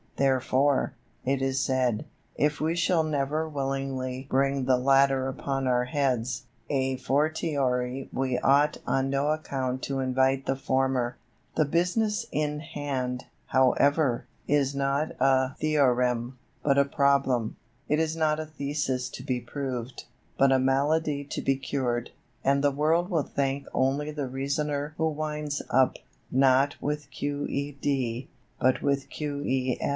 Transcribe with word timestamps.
Therefore, 0.15 0.93
it 1.25 1.41
is 1.41 1.59
said, 1.59 2.05
if 2.35 2.61
we 2.61 2.75
shall 2.75 3.01
never 3.03 3.49
willingly 3.49 4.27
bring 4.29 4.65
the 4.65 4.77
latter 4.77 5.27
upon 5.27 5.67
our 5.67 5.85
heads, 5.85 6.45
à 6.69 6.99
fortiori 6.99 8.07
we 8.13 8.37
ought 8.39 8.77
on 8.85 9.09
no 9.09 9.29
account 9.29 9.81
to 9.83 9.99
invite 9.99 10.45
the 10.45 10.55
former. 10.55 11.17
The 11.55 11.65
business 11.65 12.27
in 12.31 12.59
hand, 12.59 13.25
however, 13.47 14.25
is 14.47 14.75
not 14.75 15.11
a 15.19 15.55
theorem, 15.55 16.37
but 16.63 16.77
a 16.77 16.85
problem; 16.85 17.57
it 17.87 17.99
is 17.99 18.15
not 18.15 18.39
a 18.39 18.45
thesis 18.45 19.07
to 19.09 19.23
be 19.23 19.39
proved, 19.39 20.05
but 20.37 20.51
a 20.51 20.59
malady 20.59 21.23
to 21.25 21.41
be 21.41 21.55
cured; 21.55 22.11
and 22.43 22.63
the 22.63 22.71
world 22.71 23.09
will 23.09 23.23
thank 23.23 23.67
only 23.73 24.11
the 24.11 24.27
reasoner 24.27 24.93
who 24.97 25.09
winds 25.09 25.61
up, 25.71 25.97
not 26.31 26.75
with 26.81 27.09
Q.E.D., 27.11 28.29
but 28.59 28.81
with 28.83 29.09
Q.E. 29.09 29.79